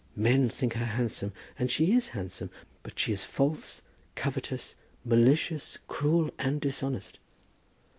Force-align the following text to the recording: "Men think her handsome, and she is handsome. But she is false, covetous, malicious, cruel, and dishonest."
"Men 0.15 0.49
think 0.49 0.73
her 0.73 0.85
handsome, 0.85 1.31
and 1.59 1.69
she 1.69 1.93
is 1.93 2.07
handsome. 2.17 2.49
But 2.81 2.97
she 2.97 3.11
is 3.11 3.23
false, 3.23 3.83
covetous, 4.15 4.73
malicious, 5.05 5.77
cruel, 5.87 6.31
and 6.39 6.59
dishonest." 6.59 7.19